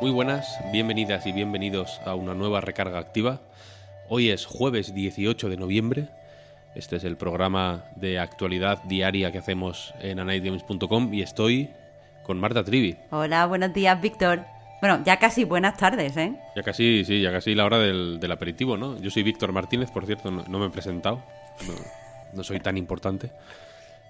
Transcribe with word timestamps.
Muy 0.00 0.10
buenas, 0.10 0.58
bienvenidas 0.72 1.26
y 1.26 1.32
bienvenidos 1.32 2.00
a 2.06 2.14
una 2.14 2.32
nueva 2.32 2.62
recarga 2.62 2.98
activa. 2.98 3.40
Hoy 4.08 4.30
es 4.30 4.46
jueves 4.46 4.94
18 4.94 5.50
de 5.50 5.58
noviembre. 5.58 6.08
Este 6.74 6.96
es 6.96 7.04
el 7.04 7.18
programa 7.18 7.84
de 7.96 8.18
actualidad 8.18 8.82
diaria 8.84 9.30
que 9.30 9.36
hacemos 9.36 9.92
en 10.00 10.18
anightgames.com 10.18 11.12
y 11.12 11.20
estoy 11.20 11.68
con 12.22 12.40
Marta 12.40 12.64
Trivi. 12.64 12.96
Hola, 13.10 13.44
buenos 13.44 13.74
días, 13.74 14.00
Víctor. 14.00 14.46
Bueno, 14.80 15.02
ya 15.04 15.18
casi 15.18 15.44
buenas 15.44 15.76
tardes, 15.76 16.16
¿eh? 16.16 16.34
Ya 16.56 16.62
casi, 16.62 17.04
sí, 17.04 17.20
ya 17.20 17.30
casi 17.30 17.54
la 17.54 17.66
hora 17.66 17.78
del, 17.78 18.18
del 18.20 18.32
aperitivo, 18.32 18.78
¿no? 18.78 18.98
Yo 18.98 19.10
soy 19.10 19.22
Víctor 19.22 19.52
Martínez, 19.52 19.90
por 19.90 20.06
cierto, 20.06 20.30
no, 20.30 20.44
no 20.48 20.58
me 20.58 20.66
he 20.66 20.70
presentado. 20.70 21.22
No, 21.66 21.74
no 22.32 22.42
soy 22.42 22.58
tan 22.60 22.78
importante. 22.78 23.32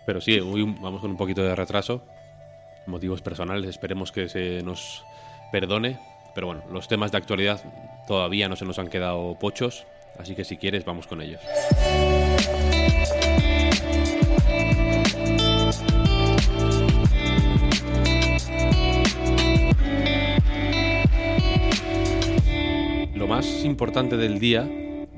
Pero 0.07 0.21
sí, 0.21 0.39
hoy 0.39 0.63
vamos 0.81 1.01
con 1.01 1.11
un 1.11 1.17
poquito 1.17 1.43
de 1.43 1.57
retraso. 1.57 2.05
Motivos 2.87 3.23
personales, 3.23 3.69
esperemos 3.69 4.13
que 4.13 4.29
se 4.29 4.63
nos 4.63 5.05
perdone. 5.51 5.99
Pero 6.35 6.47
bueno, 6.47 6.63
los 6.71 6.89
temas 6.89 7.13
de 7.13 7.19
actualidad 7.19 7.61
todavía 8.07 8.49
no 8.49 8.57
se 8.57 8.65
nos 8.65 8.79
han 8.79 8.89
quedado 8.89 9.37
pochos. 9.39 9.87
Así 10.19 10.35
que 10.35 10.45
si 10.45 10.57
quieres, 10.57 10.85
vamos 10.85 11.07
con 11.07 11.23
ellos. 11.23 11.41
Lo 23.15 23.27
más 23.27 23.65
importante 23.65 24.17
del 24.17 24.39
día, 24.39 24.69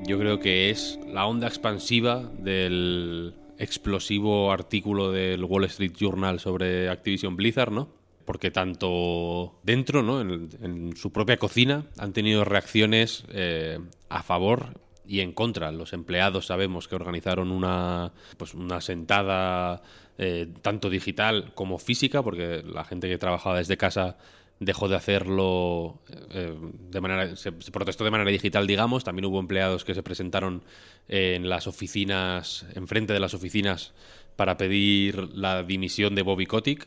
yo 0.04 0.18
creo 0.18 0.40
que 0.40 0.70
es 0.70 0.98
la 1.06 1.26
onda 1.26 1.46
expansiva 1.46 2.22
del 2.38 3.34
explosivo 3.58 4.50
artículo 4.50 5.12
del 5.12 5.44
Wall 5.44 5.64
Street 5.64 5.92
Journal 5.98 6.40
sobre 6.40 6.88
Activision 6.88 7.36
Blizzard, 7.36 7.70
¿no? 7.70 8.01
Porque 8.24 8.50
tanto 8.50 9.58
dentro, 9.62 10.02
¿no? 10.02 10.20
En, 10.20 10.96
su 10.96 11.12
propia 11.12 11.38
cocina, 11.38 11.86
han 11.98 12.12
tenido 12.12 12.44
reacciones 12.44 13.24
eh, 13.30 13.78
a 14.08 14.22
favor 14.22 14.80
y 15.06 15.20
en 15.20 15.32
contra. 15.32 15.72
Los 15.72 15.92
empleados 15.92 16.46
sabemos 16.46 16.88
que 16.88 16.94
organizaron 16.94 17.50
una, 17.50 18.12
pues 18.36 18.54
una 18.54 18.80
sentada 18.80 19.82
eh, 20.18 20.48
tanto 20.62 20.90
digital 20.90 21.52
como 21.54 21.78
física, 21.78 22.22
porque 22.22 22.62
la 22.62 22.84
gente 22.84 23.08
que 23.08 23.18
trabajaba 23.18 23.58
desde 23.58 23.76
casa 23.76 24.16
dejó 24.64 24.88
de 24.88 24.96
hacerlo 24.96 25.98
eh, 26.30 26.56
de 26.90 27.00
manera 27.00 27.36
se, 27.36 27.52
se, 27.58 27.70
protestó 27.72 28.04
de 28.04 28.12
manera 28.12 28.30
digital 28.30 28.66
digamos 28.66 29.02
también 29.02 29.24
hubo 29.24 29.40
empleados 29.40 29.84
que 29.84 29.92
se 29.94 30.04
presentaron 30.04 30.62
en 31.08 31.48
las 31.48 31.66
oficinas 31.66 32.66
enfrente 32.74 33.12
de 33.12 33.18
las 33.18 33.34
oficinas 33.34 33.92
para 34.36 34.56
pedir 34.56 35.34
la 35.34 35.62
dimisión 35.64 36.14
de 36.14 36.22
Bobby 36.22 36.46
Kotick 36.46 36.86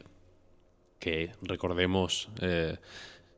que 1.05 1.29
recordemos 1.43 2.29
eh, 2.41 2.77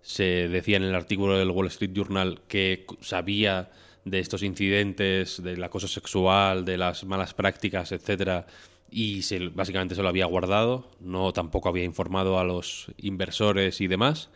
se 0.02 0.48
decía 0.48 0.78
en 0.78 0.84
el 0.84 0.96
artículo 0.96 1.38
del 1.38 1.52
Wall 1.52 1.68
Street 1.68 1.92
Journal 1.94 2.40
que 2.48 2.86
sabía 3.02 3.72
de 4.06 4.20
estos 4.20 4.42
incidentes 4.42 5.44
del 5.44 5.62
acoso 5.62 5.90
sexual 5.90 6.64
de 6.64 6.78
las 6.78 7.04
malas 7.04 7.34
prácticas 7.34 7.92
etcétera 7.92 8.48
y 8.90 9.22
básicamente 9.50 9.96
se 9.96 10.02
lo 10.02 10.08
había 10.08 10.28
guardado, 10.28 10.90
no 11.02 11.34
tampoco 11.34 11.68
había 11.68 11.84
informado 11.84 12.40
a 12.40 12.46
los 12.46 12.88
inversores 12.96 13.82
y 13.82 13.88
demás, 13.88 14.30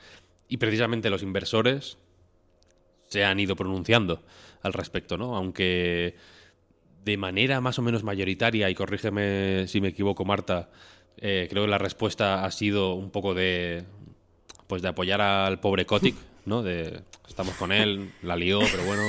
y 0.50 0.58
precisamente 0.58 1.10
los 1.10 1.24
inversores 1.24 2.00
se 3.08 3.24
han 3.24 3.40
ido 3.40 3.56
pronunciando 3.56 4.26
al 4.62 4.74
respecto, 4.74 5.16
¿no? 5.16 5.38
Aunque 5.38 6.16
de 7.06 7.16
manera 7.16 7.62
más 7.62 7.80
o 7.80 7.82
menos 7.82 8.04
mayoritaria, 8.04 8.70
y 8.70 8.76
corrígeme 8.76 9.70
si 9.70 9.80
me 9.80 9.88
equivoco, 9.88 10.26
Marta, 10.26 10.70
eh, 11.18 11.48
creo 11.50 11.64
que 11.64 11.70
la 11.70 11.78
respuesta 11.78 12.46
ha 12.46 12.52
sido 12.52 12.94
un 12.94 13.12
poco 13.12 13.34
de 13.34 13.84
pues 14.68 14.82
de 14.82 14.88
apoyar 14.88 15.22
al 15.22 15.60
pobre 15.60 15.86
Kotick, 15.86 16.16
¿no? 16.46 16.64
De 16.64 17.02
estamos 17.28 17.56
con 17.56 17.72
él, 17.72 18.14
la 18.22 18.36
lió, 18.36 18.60
pero 18.72 18.84
bueno, 18.86 19.04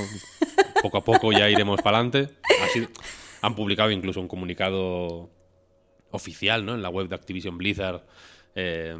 poco 0.82 0.98
a 0.98 1.04
poco 1.04 1.32
ya 1.32 1.48
iremos 1.48 1.80
para 1.82 1.98
adelante. 1.98 2.34
Han 3.42 3.54
publicado 3.54 3.91
incluso 3.91 4.20
un 4.20 4.28
comunicado 4.28 5.30
oficial 6.12 6.64
¿no? 6.64 6.74
en 6.74 6.82
la 6.82 6.88
web 6.88 7.08
de 7.08 7.14
Activision 7.14 7.58
Blizzard. 7.58 8.02
Eh, 8.54 8.96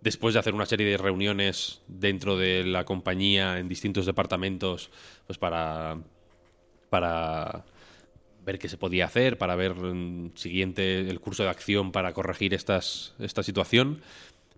después 0.00 0.34
de 0.34 0.40
hacer 0.40 0.54
una 0.54 0.66
serie 0.66 0.86
de 0.86 0.96
reuniones 0.96 1.82
dentro 1.86 2.36
de 2.36 2.64
la 2.64 2.84
compañía 2.84 3.58
en 3.58 3.68
distintos 3.68 4.06
departamentos, 4.06 4.90
pues 5.26 5.38
para, 5.38 5.98
para 6.90 7.64
ver 8.48 8.58
qué 8.58 8.70
se 8.70 8.78
podía 8.78 9.04
hacer, 9.04 9.36
para 9.36 9.56
ver 9.56 9.72
en 9.72 10.32
siguiente 10.34 11.00
el 11.00 11.20
curso 11.20 11.42
de 11.42 11.50
acción 11.50 11.92
para 11.92 12.14
corregir 12.14 12.54
estas, 12.54 13.14
esta 13.18 13.42
situación. 13.42 14.00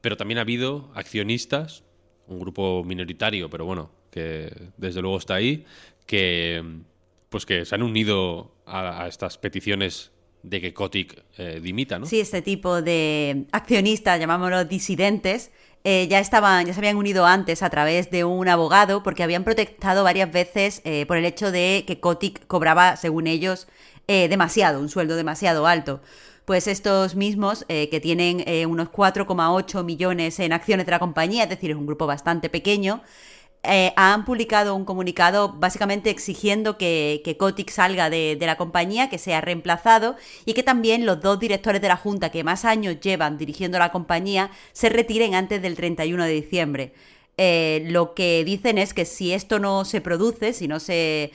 Pero 0.00 0.16
también 0.16 0.38
ha 0.38 0.42
habido 0.42 0.92
accionistas, 0.94 1.82
un 2.28 2.38
grupo 2.38 2.84
minoritario, 2.84 3.50
pero 3.50 3.64
bueno, 3.64 3.90
que 4.12 4.48
desde 4.76 5.02
luego 5.02 5.18
está 5.18 5.34
ahí, 5.34 5.64
que 6.06 6.62
pues 7.30 7.44
que 7.44 7.64
se 7.64 7.74
han 7.74 7.82
unido 7.82 8.54
a, 8.64 9.02
a 9.02 9.08
estas 9.08 9.38
peticiones 9.38 10.12
de 10.44 10.60
que 10.60 10.72
Kotick 10.72 11.24
eh, 11.36 11.58
dimita, 11.60 11.98
¿no? 11.98 12.06
Sí, 12.06 12.20
este 12.20 12.42
tipo 12.42 12.82
de 12.82 13.46
accionistas, 13.50 14.20
llamámoslo 14.20 14.64
disidentes, 14.64 15.50
eh, 15.82 16.08
ya 16.08 16.18
estaban, 16.18 16.66
ya 16.66 16.74
se 16.74 16.80
habían 16.80 16.96
unido 16.96 17.24
antes 17.24 17.62
a 17.62 17.70
través 17.70 18.10
de 18.10 18.24
un 18.24 18.48
abogado 18.48 19.02
porque 19.02 19.22
habían 19.22 19.44
protestado 19.44 20.04
varias 20.04 20.30
veces 20.30 20.82
eh, 20.84 21.06
por 21.06 21.16
el 21.16 21.24
hecho 21.24 21.50
de 21.50 21.84
que 21.86 22.00
Kotick 22.00 22.46
cobraba, 22.46 22.96
según 22.96 23.26
ellos, 23.26 23.66
eh, 24.06 24.28
demasiado, 24.28 24.80
un 24.80 24.90
sueldo 24.90 25.16
demasiado 25.16 25.66
alto. 25.66 26.02
Pues 26.44 26.66
estos 26.66 27.14
mismos, 27.14 27.64
que 27.69 28.00
tienen 28.02 28.44
unos 28.69 28.88
4,8 28.88 29.84
millones 29.84 30.40
en 30.40 30.52
acciones 30.52 30.84
de 30.84 30.90
la 30.90 30.98
compañía, 30.98 31.44
es 31.44 31.48
decir, 31.48 31.70
es 31.70 31.76
un 31.76 31.86
grupo 31.86 32.08
bastante 32.08 32.48
pequeño, 32.48 33.02
eh, 33.62 33.93
han 33.97 34.25
publicado 34.25 34.75
un 34.75 34.87
comunicado 34.87 35.53
básicamente 35.53 36.09
exigiendo 36.09 36.78
que, 36.78 37.21
que 37.22 37.37
salga 37.71 38.09
de, 38.09 38.38
la 38.41 38.56
compañía, 38.56 39.10
que 39.10 39.19
sea 39.19 39.43
reemplazado 39.43 40.16
y 40.47 40.54
que 40.54 40.62
también 40.62 41.04
los 41.04 41.21
dos 41.21 41.38
directores 41.38 41.82
de 41.82 41.88
la 41.88 41.97
Junta 41.97 42.31
que 42.31 42.43
más 42.43 42.65
años 42.65 43.00
llevan 43.00 43.37
dirigiendo 43.37 43.78
la 43.78 43.93
compañía 43.93 44.50
se 44.72 44.88
retiren 44.88 45.34
antes 45.34 45.60
del 45.60 45.76
31 45.76 46.25
de 46.25 46.31
diciembre. 46.32 46.94
Eh, 47.37 47.84
lo 47.87 48.15
que 48.15 48.44
dicen 48.44 48.76
es 48.76 48.93
que 48.93 49.04
si 49.04 49.32
esto 49.32 49.59
no 49.59 49.84
se 49.84 50.00
produce, 50.00 50.53
si 50.53 50.69
no 50.69 50.78
se, 50.81 51.32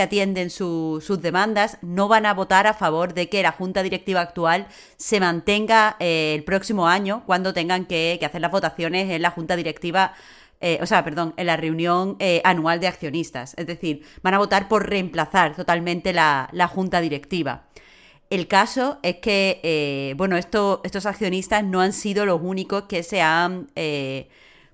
atienden 0.00 0.50
su, 0.50 1.02
sus 1.04 1.20
demandas, 1.22 1.78
no 1.82 2.06
van 2.08 2.26
a 2.26 2.34
votar 2.34 2.66
a 2.66 2.74
favor 2.74 3.14
de 3.14 3.28
que 3.28 3.42
la 3.42 3.52
Junta 3.52 3.82
Directiva 3.82 4.20
actual 4.20 4.66
se 4.96 5.20
mantenga 5.20 5.96
eh, 6.00 6.34
el 6.36 6.44
próximo 6.44 6.88
año 6.88 7.22
cuando 7.26 7.52
tengan 7.54 7.86
que 7.86 8.18
hacer 8.24 8.40
las 8.40 8.52
votaciones 8.52 9.10
en 9.10 9.22
la 9.22 9.30
Junta 9.30 9.56
Directiva 9.56 10.14
eh, 10.60 10.78
o 10.82 10.86
sea, 10.86 11.04
perdón, 11.04 11.34
en 11.36 11.46
la 11.46 11.56
reunión 11.56 12.16
eh, 12.18 12.40
anual 12.44 12.80
de 12.80 12.88
accionistas. 12.88 13.54
Es 13.56 13.66
decir, 13.66 14.02
van 14.22 14.34
a 14.34 14.38
votar 14.38 14.68
por 14.68 14.88
reemplazar 14.88 15.54
totalmente 15.54 16.12
la, 16.12 16.48
la 16.52 16.66
junta 16.68 17.00
directiva. 17.00 17.64
El 18.30 18.46
caso 18.46 18.98
es 19.02 19.16
que, 19.16 19.60
eh, 19.62 20.14
bueno, 20.16 20.36
esto, 20.36 20.80
estos 20.84 21.06
accionistas 21.06 21.64
no 21.64 21.80
han 21.80 21.92
sido 21.92 22.26
los 22.26 22.40
únicos 22.42 22.84
que 22.84 23.02
se 23.02 23.22
han, 23.22 23.68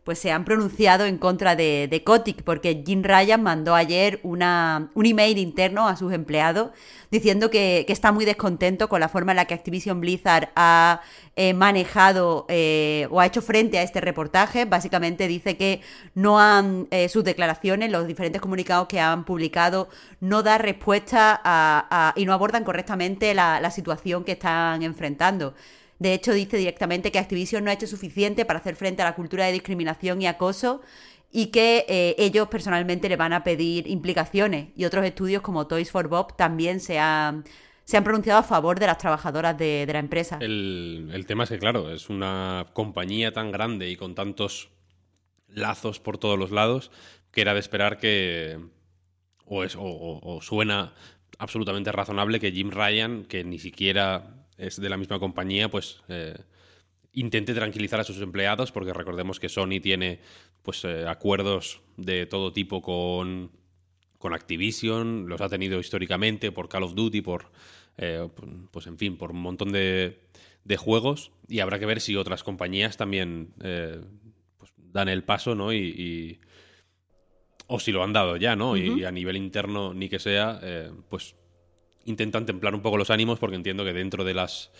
pues 0.04 0.18
se 0.18 0.30
han 0.30 0.44
pronunciado 0.44 1.06
en 1.06 1.16
contra 1.16 1.56
de, 1.56 1.88
de 1.90 2.04
Kotick, 2.04 2.42
porque 2.42 2.82
Jim 2.86 3.02
Ryan 3.02 3.42
mandó 3.42 3.74
ayer 3.74 4.20
una, 4.22 4.90
un 4.94 5.06
email 5.06 5.38
interno 5.38 5.88
a 5.88 5.96
sus 5.96 6.12
empleados 6.12 6.70
diciendo 7.10 7.48
que, 7.48 7.84
que, 7.86 7.92
está 7.92 8.12
muy 8.12 8.24
descontento 8.24 8.88
con 8.88 9.00
la 9.00 9.08
forma 9.08 9.32
en 9.32 9.36
la 9.36 9.44
que 9.46 9.54
Activision 9.54 10.00
Blizzard 10.00 10.50
ha 10.56 11.00
eh, 11.36 11.54
manejado 11.54 12.44
eh, 12.48 13.08
o 13.10 13.20
ha 13.20 13.26
hecho 13.26 13.40
frente 13.40 13.78
a 13.78 13.82
este 13.82 14.00
reportaje. 14.00 14.66
Básicamente 14.66 15.26
dice 15.26 15.56
que 15.56 15.80
no 16.14 16.38
han, 16.38 16.86
eh, 16.90 17.08
sus 17.08 17.24
declaraciones, 17.24 17.90
los 17.90 18.06
diferentes 18.06 18.42
comunicados 18.42 18.88
que 18.88 19.00
han 19.00 19.24
publicado, 19.24 19.88
no 20.20 20.42
da 20.42 20.58
respuesta 20.58 21.40
a, 21.42 22.12
y 22.16 22.26
no 22.26 22.34
abordan 22.34 22.64
correctamente 22.64 23.32
la 23.32 23.70
situación 23.70 24.24
que 24.24 24.32
están 24.32 24.82
enfrentando. 24.82 25.54
De 26.04 26.12
hecho, 26.12 26.34
dice 26.34 26.58
directamente 26.58 27.10
que 27.10 27.18
Activision 27.18 27.64
no 27.64 27.70
ha 27.70 27.72
hecho 27.72 27.86
suficiente 27.86 28.44
para 28.44 28.58
hacer 28.58 28.76
frente 28.76 29.00
a 29.00 29.06
la 29.06 29.14
cultura 29.14 29.46
de 29.46 29.52
discriminación 29.52 30.20
y 30.20 30.26
acoso 30.26 30.82
y 31.32 31.46
que 31.46 31.86
eh, 31.88 32.14
ellos 32.18 32.48
personalmente 32.48 33.08
le 33.08 33.16
van 33.16 33.32
a 33.32 33.42
pedir 33.42 33.86
implicaciones. 33.86 34.68
Y 34.76 34.84
otros 34.84 35.06
estudios 35.06 35.40
como 35.40 35.66
Toys 35.66 35.90
for 35.90 36.08
Bob 36.08 36.36
también 36.36 36.80
se 36.80 36.98
han, 36.98 37.44
se 37.84 37.96
han 37.96 38.04
pronunciado 38.04 38.38
a 38.38 38.42
favor 38.42 38.78
de 38.78 38.86
las 38.86 38.98
trabajadoras 38.98 39.56
de, 39.56 39.88
la 39.90 39.98
empresa. 39.98 40.36
El, 40.42 41.08
el, 41.10 41.24
tema 41.24 41.44
es 41.44 41.48
que, 41.48 41.58
claro, 41.58 41.90
es 41.90 42.10
una 42.10 42.66
compañía 42.74 43.32
tan 43.32 43.50
grande 43.50 43.88
y 43.88 43.96
con 43.96 44.14
tantos 44.14 44.68
lazos 45.48 46.00
por 46.00 46.18
todos 46.18 46.38
los 46.38 46.50
lados 46.50 46.90
que 47.30 47.40
era 47.40 47.54
de 47.54 47.60
esperar 47.60 47.96
que. 47.96 48.58
O, 49.46 49.64
es, 49.64 49.74
o, 49.78 50.38
suena 50.42 50.92
absolutamente 51.38 51.92
razonable 51.92 52.40
que 52.40 52.52
Jim 52.52 52.70
Ryan, 52.70 53.24
que 53.24 53.42
ni 53.42 53.58
siquiera 53.58 54.43
es 54.58 54.80
de 54.80 54.88
la 54.88 54.96
misma 54.96 55.18
compañía, 55.18 55.70
pues. 55.70 56.02
Eh, 56.08 56.36
intente 57.16 57.54
tranquilizar 57.54 58.00
a 58.00 58.04
sus 58.04 58.20
empleados, 58.20 58.72
porque 58.72 58.92
recordemos 58.92 59.38
que 59.38 59.48
Sony 59.48 59.80
tiene 59.80 60.18
pues 60.62 60.84
eh, 60.84 61.06
acuerdos 61.06 61.80
de 61.96 62.26
todo 62.26 62.52
tipo 62.52 62.82
con, 62.82 63.52
con 64.18 64.34
Activision, 64.34 65.28
los 65.28 65.40
ha 65.40 65.48
tenido 65.48 65.78
históricamente 65.78 66.50
por 66.50 66.68
Call 66.68 66.82
of 66.82 66.94
Duty, 66.94 67.20
por 67.20 67.52
eh, 67.98 68.28
pues 68.72 68.88
en 68.88 68.98
fin, 68.98 69.16
por 69.16 69.30
un 69.30 69.42
montón 69.42 69.70
de, 69.70 70.22
de, 70.64 70.76
juegos, 70.76 71.30
y 71.46 71.60
habrá 71.60 71.78
que 71.78 71.86
ver 71.86 72.00
si 72.00 72.16
otras 72.16 72.42
compañías 72.42 72.96
también 72.96 73.52
pues, 74.58 74.72
dan 74.76 75.08
el 75.08 75.22
paso, 75.22 75.54
¿no? 75.54 75.72
Y, 75.72 76.40
o 77.68 77.78
si 77.78 77.92
lo 77.92 78.02
han 78.02 78.12
dado 78.12 78.36
ya, 78.36 78.56
¿no? 78.56 78.76
y, 78.76 79.04
a 79.04 79.12
nivel 79.12 79.36
interno, 79.36 79.94
ni 79.94 80.08
que 80.08 80.18
sea, 80.18 80.60
pues 81.08 81.36
intentan 82.04 82.46
templar 82.46 82.74
un 82.74 82.82
poco 82.82 82.96
los 82.96 83.10
ánimos, 83.10 83.38
porque 83.38 83.56
entiendo 83.56 83.84
que 83.84 83.92
dentro 83.92 84.24
de 84.24 84.34
las 84.34 84.70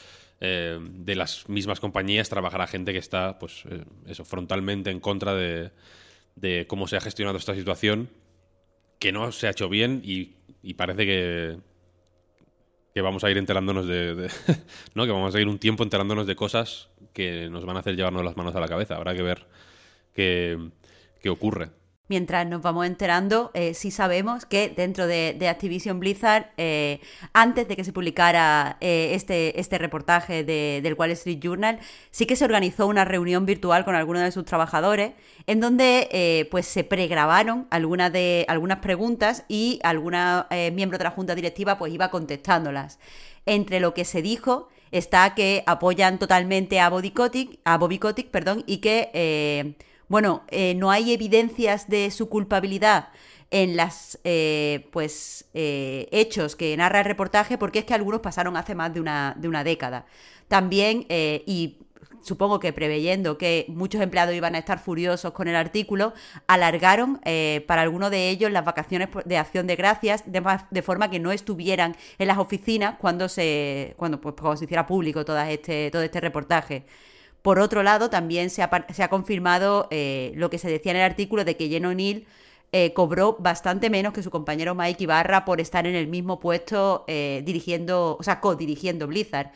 eh, 0.41 0.79
de 0.81 1.15
las 1.15 1.49
mismas 1.49 1.81
compañías 1.81 2.29
trabajará 2.29 2.67
gente 2.67 2.93
que 2.93 2.99
está, 2.99 3.39
pues, 3.39 3.65
eh, 3.71 3.85
eso, 4.07 4.25
frontalmente 4.25 4.91
en 4.91 5.01
contra 5.01 5.35
de, 5.35 5.71
cómo 6.67 6.89
se 6.89 6.97
ha 6.97 7.01
gestionado 7.01 7.39
esta 7.39 7.55
situación, 7.55 8.11
que 8.99 9.13
no 9.13 9.31
se 9.33 9.47
ha 9.47 9.51
hecho 9.51 9.69
bien 9.69 10.03
y, 10.05 10.35
parece 10.75 11.07
que, 11.07 11.57
vamos 13.01 13.23
a 13.25 13.31
ir 13.31 13.39
enterándonos 13.39 13.87
de, 13.87 14.29
¿no? 14.95 15.07
que 15.07 15.13
vamos 15.13 15.35
a 15.35 15.41
ir 15.41 15.49
un 15.49 15.59
tiempo 15.59 15.85
enterándonos 15.85 16.27
de 16.27 16.37
cosas 16.37 16.91
que 17.13 17.49
nos 17.49 17.65
van 17.65 17.77
a 17.77 17.81
hacer 17.81 17.97
llevarnos 17.97 18.25
las 18.25 18.37
manos 18.37 18.57
a 18.57 18.61
la 18.61 18.69
cabeza. 18.69 18.97
Habrá 18.97 19.15
que 19.15 19.23
ver 19.23 19.47
qué, 20.13 20.59
qué 21.21 21.31
ocurre 21.31 21.71
mientras 22.09 22.47
nos 22.47 22.61
vamos 22.61 22.87
enterando, 22.87 23.51
eh, 23.55 23.73
sí 23.75 23.91
sabemos 23.91 24.45
que 24.45 24.69
dentro 24.69 25.07
de, 25.07 25.49
Activision 25.49 26.01
Blizzard, 26.01 26.51
eh, 26.57 27.01
antes 27.33 27.67
de 27.67 27.77
que 27.77 27.85
se 27.85 27.93
publicara 27.93 28.77
eh, 28.81 29.13
este, 29.15 29.59
este 29.59 29.79
reportaje 29.79 30.45
del 30.45 30.95
Wall 30.95 31.13
Street 31.13 31.39
Journal, 31.41 31.79
sí 32.11 32.27
que 32.27 32.37
se 32.37 32.45
organizó 32.45 32.87
una 32.87 33.05
reunión 33.05 33.47
virtual 33.47 33.85
con 33.85 33.95
algunos 33.95 34.23
de 34.23 34.33
sus 34.33 34.45
trabajadores, 34.45 35.13
en 35.47 35.61
donde 35.61 36.49
pues 36.51 36.67
se 36.67 36.85
pregrabaron 36.85 37.67
algunas, 37.71 38.13
de, 38.13 38.45
algunas 38.49 38.79
preguntas 38.79 39.45
y 39.49 39.81
alguna 39.83 40.47
miembro 40.73 40.99
de 40.99 41.05
la 41.05 41.11
junta 41.11 41.35
directiva 41.35 41.79
pues 41.79 41.93
iba 41.93 42.11
contestándolas. 42.11 42.99
Entre 43.47 43.81
lo 43.81 43.95
que 43.95 44.05
se 44.05 44.23
dijo 44.23 44.69
está 44.91 45.35
que 45.35 45.63
apoyan 45.67 46.19
totalmente 46.19 46.81
a 46.81 46.91
Kotick, 46.91 47.59
a 47.65 47.77
Bobby 47.79 47.99
Kotick 47.99 48.31
perdón, 48.31 48.65
y 48.67 48.79
que 48.79 49.77
bueno, 50.09 50.43
eh, 50.49 50.75
no 50.75 50.91
hay 50.91 51.13
evidencias 51.13 51.89
de 51.89 52.11
su 52.11 52.29
culpabilidad 52.29 53.09
en 53.51 53.77
las 53.77 54.19
eh, 54.25 54.89
pues 54.93 55.47
eh, 55.55 56.09
hechos 56.11 56.57
que 56.57 56.77
narra 56.77 57.01
el 57.01 57.05
reportaje 57.05 57.57
porque 57.57 57.81
es 57.81 57.85
que 57.85 57.95
algunos 57.95 58.21
pasaron 58.21 58.57
hace 58.57 58.75
más 58.75 58.93
de 58.93 59.01
una, 59.01 59.35
de 59.39 59.49
una 59.49 59.65
década. 59.65 60.07
También, 60.49 61.07
y 61.09 61.79
supongo 62.21 62.61
que 62.61 62.73
preveyendo 62.75 63.39
que 63.39 63.65
muchos 63.69 64.03
empleados 64.03 64.35
iban 64.35 64.55
a 64.55 64.59
estar 64.59 64.79
furiosos 64.79 65.33
con 65.33 65.49
el 65.49 65.57
artículo, 65.57 66.13
alargaron 66.47 67.19
para 67.67 67.81
algunos 67.81 68.11
de 68.11 68.29
ellos 68.29 68.53
las 68.53 68.65
vacaciones 68.65 69.09
de 69.25 69.39
acción 69.39 69.67
de 69.67 69.77
gracias 69.77 70.23
de, 70.27 70.83
forma 70.83 71.11
que 71.11 71.19
no 71.19 71.33
estuvieran 71.33 71.97
en 72.19 72.29
las 72.29 72.37
oficinas 72.37 72.97
cuando 72.99 73.29
se, 73.31 73.95
cuando, 73.97 74.21
pues, 74.21 74.35
cuando 74.39 74.59
se 74.59 74.67
hiciera 74.67 74.87
público 74.87 75.25
todo 75.25 75.41
este, 75.41 75.91
todo 75.91 76.03
este 76.03 76.21
reportaje. 76.21 76.85
Por 77.45 77.59
otro 77.59 77.83
lado, 77.83 78.09
también 78.09 78.49
se 78.49 78.63
ha, 78.63 79.09
confirmado 79.11 79.87
eh, 79.91 80.33
lo 80.35 80.49
que 80.49 80.57
se 80.57 80.71
decía 80.71 80.93
en 80.93 80.97
el 80.97 81.03
artículo 81.03 81.45
de 81.45 81.59
que 81.59 81.69
Jen 81.69 81.85
O'Neill 81.85 82.27
eh, 82.73 82.95
cobró 82.95 83.37
bastante 83.39 83.91
menos 83.91 84.15
que 84.15 84.23
su 84.23 84.31
compañero 84.31 84.75
Mike 84.75 85.05
Ibarra 85.05 85.45
por 85.45 85.61
estar 85.61 85.87
en 85.87 85.95
el 85.95 86.07
mismo 86.07 86.41
puesto 86.41 87.05
eh, 87.07 87.43
dirigiendo, 87.45 88.17
o 88.19 88.23
sea, 88.23 88.41
co-dirigiendo 88.41 89.07
Blizzard. 89.07 89.51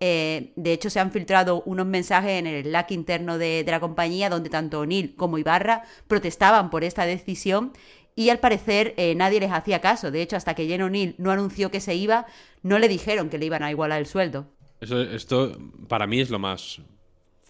de 0.00 0.72
hecho, 0.72 0.88
se 0.88 1.00
han 1.00 1.12
filtrado 1.12 1.62
unos 1.66 1.84
mensajes 1.84 2.30
en 2.30 2.46
el 2.46 2.64
Slack 2.64 2.92
interno 2.92 3.36
de, 3.36 3.62
la 3.68 3.78
compañía 3.78 4.30
donde 4.30 4.48
tanto 4.48 4.80
O'Neill 4.80 5.14
como 5.14 5.36
Ibarra 5.36 5.82
protestaban 6.08 6.70
por 6.70 6.82
esta 6.82 7.04
decisión 7.04 7.74
y 8.16 8.30
al 8.30 8.38
parecer 8.38 8.94
nadie 9.16 9.40
les 9.40 9.52
hacía 9.52 9.82
caso. 9.82 10.10
De 10.10 10.22
hecho, 10.22 10.36
hasta 10.36 10.54
que 10.54 10.66
Jen 10.66 10.80
O'Neill 10.80 11.14
no 11.18 11.30
anunció 11.30 11.70
que 11.70 11.80
se 11.80 11.94
iba, 11.94 12.24
no 12.62 12.78
le 12.78 12.88
dijeron 12.88 13.28
que 13.28 13.36
le 13.36 13.44
iban 13.44 13.62
a 13.62 13.70
igualar 13.70 14.00
el 14.00 14.06
sueldo. 14.06 14.46
Esto 14.80 15.58
para 15.88 16.06
mí 16.06 16.22
es 16.22 16.30
lo 16.30 16.38
más 16.38 16.80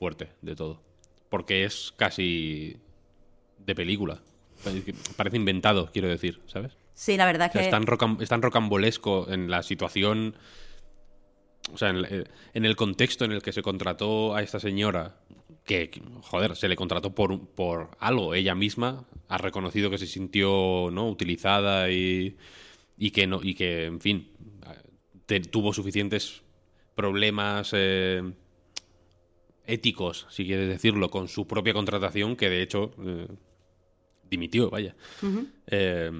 fuerte 0.04 0.28
de 0.42 0.54
todo. 0.54 0.82
Porque 1.30 1.64
es 1.64 1.94
casi 1.96 2.76
de 3.56 3.74
película. 3.74 4.20
Parece 5.16 5.38
inventado, 5.38 5.90
quiero 5.94 6.08
decir, 6.08 6.42
¿sabes? 6.44 6.76
Sí, 6.92 7.16
la 7.16 7.24
verdad 7.24 7.50
que... 7.50 7.60
Es 7.60 7.70
tan, 7.70 8.42
rocambolesco 8.42 9.30
en 9.30 9.50
la 9.50 9.62
situación... 9.62 10.34
O 11.72 11.78
sea, 11.78 11.88
eh, 11.88 12.24
en, 12.52 12.64
el 12.66 12.76
contexto 12.76 13.24
en 13.24 13.32
el 13.32 13.40
que 13.40 13.54
se 13.54 13.62
contrató 13.62 14.34
a 14.34 14.42
esta 14.42 14.60
señora, 14.60 15.16
que, 15.64 15.90
joder, 16.20 16.54
se 16.54 16.68
le 16.68 16.76
contrató 16.76 17.14
por, 17.14 17.40
por 17.48 17.92
algo. 17.98 18.34
Ella 18.34 18.54
misma 18.54 19.06
ha 19.28 19.38
reconocido 19.38 19.88
que 19.88 19.96
se 19.96 20.06
sintió 20.06 20.90
¿no? 20.92 21.08
utilizada 21.08 21.90
y, 21.90 22.36
y, 22.98 23.10
que, 23.12 23.26
no, 23.26 23.40
y 23.42 23.54
que, 23.54 23.86
en 23.86 24.02
fin, 24.02 24.28
tuvo 25.50 25.72
suficientes 25.72 26.42
problemas... 26.94 27.70
Eh, 27.72 28.34
éticos, 29.66 30.26
si 30.30 30.44
quieres 30.44 30.68
decirlo, 30.68 31.10
con 31.10 31.28
su 31.28 31.46
propia 31.46 31.72
contratación, 31.72 32.36
que 32.36 32.50
de 32.50 32.62
hecho 32.62 32.92
eh, 33.04 33.28
dimitió, 34.30 34.70
vaya. 34.70 34.94
Eh, 35.66 36.10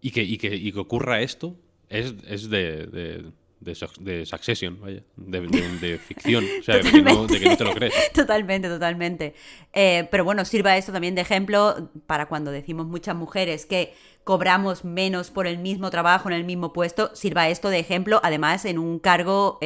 y, 0.00 0.10
que, 0.10 0.22
y, 0.22 0.38
que, 0.38 0.54
y, 0.54 0.72
que, 0.72 0.78
ocurra 0.78 1.20
esto 1.20 1.56
es, 1.88 2.14
es 2.26 2.48
de, 2.48 2.86
de, 2.86 3.32
de, 3.60 4.24
Succession, 4.26 4.80
vaya, 4.80 5.02
de, 5.16 5.98
ficción, 5.98 6.44
o 6.60 6.62
sea, 6.62 6.76
de 6.76 6.90
que, 6.90 7.02
no, 7.02 7.26
te 7.26 7.64
lo 7.64 7.74
crees. 7.74 7.94
Totalmente, 8.14 8.68
totalmente. 8.68 9.34
Eh, 9.72 10.08
pero 10.10 10.24
bueno, 10.24 10.44
sirva 10.44 10.76
esto 10.76 10.92
también 10.92 11.14
de 11.14 11.20
ejemplo 11.20 11.90
para 12.06 12.26
cuando 12.26 12.50
decimos 12.50 12.86
muchas 12.86 13.14
mujeres 13.14 13.66
que 13.66 13.92
cobramos 14.24 14.84
menos 14.84 15.30
por 15.30 15.46
el 15.46 15.58
mismo 15.58 15.90
trabajo 15.90 16.28
en 16.28 16.36
el 16.36 16.44
mismo 16.44 16.72
puesto, 16.72 17.14
sirva 17.14 17.48
esto 17.48 17.68
de 17.68 17.80
ejemplo, 17.80 18.20
además 18.22 18.64
en 18.64 18.78
un 18.78 18.98
cargo 18.98 19.58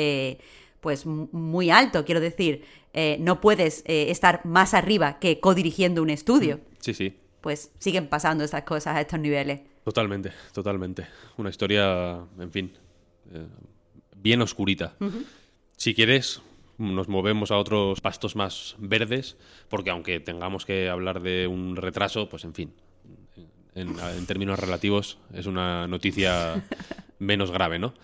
pues 0.85 1.07
muy 1.07 1.71
alto, 1.71 2.05
quiero 2.05 2.21
decir. 2.21 2.63
Eh, 2.93 3.17
no 3.19 3.41
puedes 3.41 3.83
eh, 3.87 4.11
estar 4.11 4.45
más 4.45 4.75
arriba 4.75 5.19
que 5.19 5.41
codirigiendo 5.41 6.03
un 6.03 6.11
estudio. 6.11 6.61
Sí, 6.79 6.93
sí. 6.93 7.17
Pues 7.41 7.73
siguen 7.79 8.07
pasando 8.07 8.45
estas 8.45 8.65
cosas 8.65 8.95
a 8.95 9.01
estos 9.01 9.19
niveles. 9.19 9.63
Totalmente, 9.83 10.33
totalmente. 10.53 11.07
Una 11.39 11.49
historia, 11.49 12.19
en 12.39 12.53
fin, 12.53 12.73
eh, 13.33 13.47
bien 14.15 14.43
oscurita. 14.43 14.95
Si 15.79 15.95
quieres, 15.95 16.43
nos 16.77 17.09
movemos 17.09 17.51
a 17.51 17.57
otros 17.57 18.03
pastos 18.03 18.37
más 18.37 18.77
verdes, 18.79 19.39
porque 19.71 19.89
aunque 19.89 20.21
tengamos 20.21 20.67
que 20.67 20.91
hablar 20.91 21.23
de 21.23 21.47
un 21.47 21.77
retraso, 21.77 22.29
pues 22.29 22.45
en 22.45 22.53
fin, 22.53 22.75
en, 23.75 24.27
términos 24.27 24.59
relativos 24.59 25.17
es 25.33 25.47
una 25.47 25.89
noticia 25.89 26.63
menos 27.19 27.51
grave, 27.51 27.79
¿no? 27.79 27.95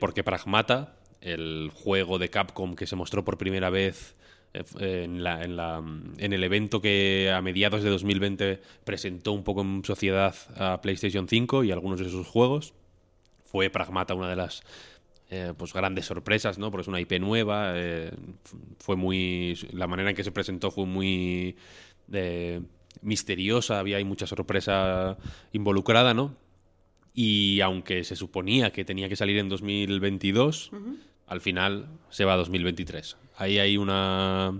porque 0.00 0.24
Pragmata, 0.24 0.99
el 1.20 1.70
juego 1.74 2.18
de 2.18 2.30
Capcom 2.30 2.74
que 2.74 2.86
se 2.86 2.96
mostró 2.96 3.24
por 3.24 3.38
primera 3.38 3.70
vez 3.70 4.16
eh, 4.52 5.02
en, 5.04 5.22
la, 5.22 5.44
en, 5.44 5.56
la, 5.56 5.82
en, 6.18 6.32
el 6.32 6.42
evento 6.42 6.80
que 6.80 7.30
a 7.32 7.40
mediados 7.40 7.82
de 7.82 7.90
2020 7.90 8.60
presentó 8.84 9.32
un 9.32 9.44
poco 9.44 9.60
en 9.60 9.84
sociedad 9.84 10.34
a 10.56 10.80
PlayStation 10.80 11.28
5 11.28 11.64
y 11.64 11.70
algunos 11.70 12.00
de 12.00 12.08
sus 12.10 12.26
juegos. 12.26 12.74
Fue 13.44 13.70
Pragmata 13.70 14.14
una 14.14 14.28
de 14.28 14.36
las 14.36 14.62
eh, 15.30 15.54
pues 15.56 15.72
grandes 15.72 16.06
sorpresas, 16.06 16.58
¿no? 16.58 16.70
Porque 16.70 16.82
es 16.82 16.88
una 16.88 17.00
IP 17.00 17.20
nueva. 17.20 17.72
Eh, 17.76 18.10
fue 18.78 18.96
muy. 18.96 19.56
La 19.72 19.86
manera 19.86 20.10
en 20.10 20.16
que 20.16 20.24
se 20.24 20.32
presentó 20.32 20.70
fue 20.70 20.86
muy 20.86 21.56
misteriosa. 23.02 23.78
Había 23.78 24.04
mucha 24.04 24.26
sorpresa 24.26 25.16
involucrada, 25.52 26.12
¿no? 26.12 26.34
Y 27.14 27.60
aunque 27.60 28.02
se 28.04 28.16
suponía 28.16 28.72
que 28.72 28.84
tenía 28.84 29.08
que 29.08 29.16
salir 29.16 29.38
en 29.38 29.48
2022, 29.48 30.70
al 31.30 31.40
final 31.40 31.86
se 32.10 32.24
va 32.24 32.34
a 32.34 32.36
2023. 32.36 33.16
Ahí 33.36 33.60
hay 33.60 33.76
una, 33.76 34.52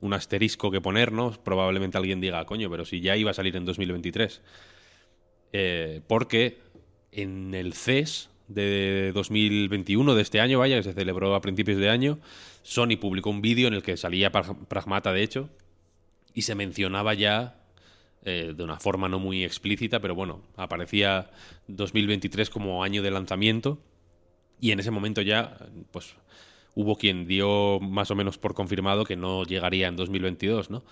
un 0.00 0.12
asterisco 0.12 0.70
que 0.70 0.82
poner, 0.82 1.10
¿no? 1.10 1.32
Probablemente 1.42 1.96
alguien 1.96 2.20
diga, 2.20 2.44
coño, 2.44 2.70
pero 2.70 2.84
si 2.84 3.00
ya 3.00 3.16
iba 3.16 3.30
a 3.30 3.34
salir 3.34 3.56
en 3.56 3.64
2023. 3.64 4.42
Eh, 5.54 6.02
porque 6.06 6.58
en 7.12 7.54
el 7.54 7.72
CES 7.72 8.28
de 8.46 9.12
2021, 9.14 10.14
de 10.14 10.20
este 10.20 10.40
año, 10.40 10.58
vaya, 10.58 10.76
que 10.76 10.82
se 10.82 10.92
celebró 10.92 11.34
a 11.34 11.40
principios 11.40 11.78
de 11.78 11.88
año, 11.88 12.18
Sony 12.62 12.98
publicó 13.00 13.30
un 13.30 13.40
vídeo 13.40 13.66
en 13.66 13.72
el 13.72 13.82
que 13.82 13.96
salía 13.96 14.30
Pragmata, 14.30 15.14
de 15.14 15.22
hecho, 15.22 15.48
y 16.34 16.42
se 16.42 16.54
mencionaba 16.54 17.14
ya 17.14 17.56
eh, 18.22 18.52
de 18.54 18.62
una 18.62 18.78
forma 18.78 19.08
no 19.08 19.18
muy 19.18 19.44
explícita, 19.44 20.00
pero 20.00 20.14
bueno, 20.14 20.42
aparecía 20.56 21.30
2023 21.68 22.50
como 22.50 22.84
año 22.84 23.02
de 23.02 23.10
lanzamiento 23.10 23.78
Y 24.60 24.70
en 24.70 24.80
ese 24.80 24.90
momento 24.90 25.22
ya, 25.22 25.56
pues 25.90 26.14
hubo 26.74 26.96
quien 26.96 27.26
dio 27.26 27.80
más 27.80 28.10
o 28.10 28.14
menos 28.14 28.38
por 28.38 28.54
confirmado 28.54 29.04
que 29.04 29.16
no 29.16 29.44
llegaría 29.44 29.88
en 29.88 29.96
2022, 29.96 30.70
¿no? 30.70 30.84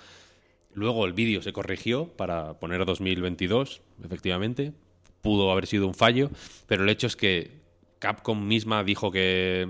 Luego 0.73 1.07
el 1.07 1.13
vídeo 1.13 1.41
se 1.41 1.53
corrigió 1.53 2.09
para 2.09 2.59
poner 2.59 2.85
2022, 2.85 3.81
efectivamente. 4.05 4.73
Pudo 5.23 5.53
haber 5.53 5.67
sido 5.67 5.87
un 5.87 5.95
fallo, 5.95 6.31
pero 6.67 6.83
el 6.83 6.91
hecho 6.91 7.07
es 7.07 7.17
que 7.17 7.63
Capcom 8.01 8.47
misma 8.47 8.83
dijo 8.83 9.11
que 9.11 9.69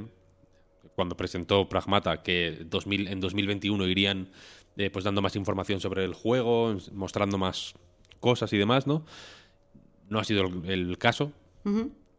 cuando 0.95 1.17
presentó 1.17 1.69
Pragmata 1.69 2.23
que 2.23 2.65
2000, 2.65 3.09
en 3.09 3.21
2021 3.21 3.87
irían 3.87 4.31
eh, 4.77 4.91
pues 4.91 5.05
dando 5.05 5.23
más 5.23 5.37
información 5.37 5.81
sobre 5.81 6.05
el 6.05 6.15
juego, 6.15 6.77
mostrando 6.93 7.39
más 7.39 7.75
cosas 8.19 8.53
y 8.53 8.59
demás, 8.59 8.87
¿no? 8.87 9.05
No 10.09 10.19
ha 10.19 10.25
sido 10.25 10.45
el, 10.65 10.99
caso. 10.99 11.33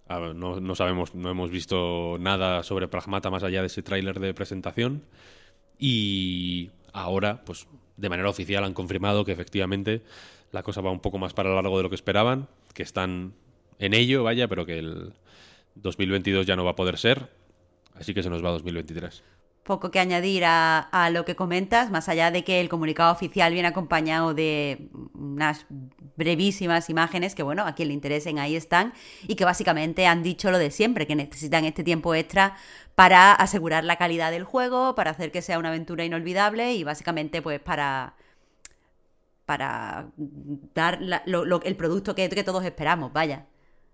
No, 0.08 0.60
no, 0.60 0.76
sabemos, 0.76 1.16
no 1.16 1.30
hemos 1.30 1.50
visto 1.50 2.18
nada 2.20 2.64
sobre 2.64 2.88
Pragmata 2.88 3.30
más 3.30 3.44
allá 3.44 3.62
de 3.62 3.68
ese 3.68 3.84
tráiler 3.84 4.20
de 4.20 4.34
presentación. 4.34 5.04
Y 5.78 6.72
ahora, 6.94 7.44
pues 7.46 7.68
de 7.98 8.10
manera 8.10 8.30
oficial 8.30 8.64
han 8.64 8.74
confirmado 8.74 9.26
que 9.26 9.32
efectivamente 9.32 10.02
la 10.52 10.64
cosa 10.64 10.82
va 10.82 10.92
un 10.92 11.00
poco 11.00 11.18
más 11.18 11.34
para 11.34 11.54
largo 11.54 11.78
de 11.78 11.84
lo 11.84 11.90
que 11.90 11.96
esperaban, 11.96 12.48
que 12.74 12.84
están 12.84 13.34
en 13.80 13.94
ello, 13.94 14.24
vaya, 14.24 14.48
pero 14.48 14.66
que 14.66 14.80
el 14.80 15.14
2022 15.76 16.46
ya 16.46 16.56
no 16.56 16.64
va 16.64 16.72
a 16.72 16.76
poder 16.76 16.98
ser, 16.98 17.30
así 17.96 18.14
que 18.14 18.24
se 18.24 18.30
nos 18.30 18.44
va 18.44 18.50
a 18.50 18.54
2023 18.54 19.24
poco 19.66 19.90
que 19.90 20.00
añadir 20.00 20.44
a, 20.46 21.10
lo 21.12 21.26
que 21.26 21.36
comentas, 21.36 21.90
más 21.90 22.08
allá 22.08 22.30
de 22.30 22.44
que 22.44 22.62
el 22.62 22.70
comunicado 22.70 23.12
oficial 23.12 23.52
viene 23.52 23.68
acompañado 23.68 24.36
de 24.36 24.90
unas 25.16 25.66
brevísimas 26.16 26.88
imágenes 26.92 27.34
que, 27.34 27.42
bueno, 27.42 27.66
a 27.66 27.74
quien 27.74 27.88
le 27.88 27.96
interesen 27.96 28.38
ahí 28.38 28.56
están 28.56 28.94
y 29.28 29.36
que 29.36 29.44
básicamente 29.44 30.06
han 30.06 30.22
dicho 30.22 30.52
lo 30.52 30.60
de 30.60 30.70
siempre, 30.70 31.08
que 31.08 31.16
necesitan 31.16 31.66
este 31.66 31.84
tiempo 31.84 32.14
extra 32.14 32.56
para 32.94 33.34
asegurar 33.34 33.84
la 33.84 33.96
calidad 33.96 34.30
del 34.30 34.44
juego, 34.44 34.94
para 34.94 35.10
hacer 35.12 35.32
que 35.32 35.42
sea 35.42 35.58
una 35.58 35.70
aventura 35.70 36.06
inolvidable 36.06 36.74
y 36.76 36.84
básicamente 36.84 37.42
pues 37.42 37.60
para 37.60 38.14
para 39.46 40.08
dar 40.74 41.00
el 41.02 41.76
producto 41.76 42.16
que 42.16 42.44
todos 42.44 42.64
esperamos, 42.66 43.14
vaya. 43.14 43.46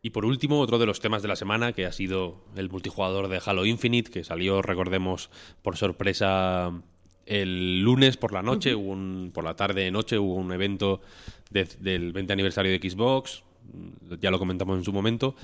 Y 0.04 0.10
por 0.10 0.26
último, 0.26 0.60
otro 0.60 0.80
de 0.80 0.88
los 0.88 1.00
temas 1.00 1.22
de 1.22 1.28
la 1.28 1.36
semana, 1.36 1.74
que 1.74 1.86
ha 1.86 1.92
sido 1.92 2.44
el 2.56 2.70
multijugador 2.70 3.28
de 3.28 3.40
Halo 3.46 3.66
Infinite, 3.66 4.10
que 4.10 4.24
salió, 4.24 4.64
recordemos, 4.64 5.30
por 5.62 5.78
sorpresa 5.78 6.72
el 7.28 7.82
lunes 7.82 8.18
por 8.18 8.34
la 8.34 8.42
noche, 8.42 8.76
por 9.32 9.44
la 9.44 9.56
tarde 9.56 9.92
noche, 9.92 10.18
hubo 10.18 10.36
un 10.36 10.52
evento 10.52 11.02
del 11.52 12.14
20 12.14 12.34
aniversario 12.34 12.72
de 12.72 12.90
Xbox, 12.90 13.44
ya 14.20 14.32
lo 14.32 14.40
comentamos 14.40 14.76
en 14.78 14.84
su 14.84 14.92
momento, 14.92 15.36